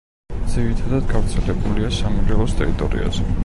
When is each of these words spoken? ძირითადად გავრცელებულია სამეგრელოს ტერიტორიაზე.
ძირითადად 0.53 1.05
გავრცელებულია 1.11 1.93
სამეგრელოს 1.99 2.59
ტერიტორიაზე. 2.63 3.33